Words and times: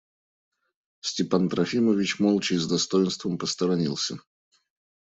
Степан 1.03 1.47
Трофимович 1.47 2.17
молча 2.19 2.55
и 2.55 2.57
с 2.57 2.65
достоинством 2.67 3.37
посторонился. 3.37 4.17